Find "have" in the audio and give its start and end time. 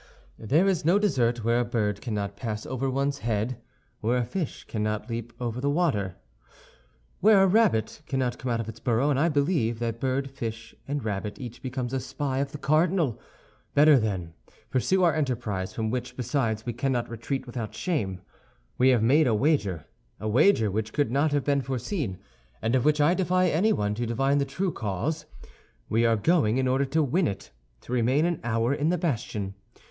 18.89-19.03, 21.31-21.43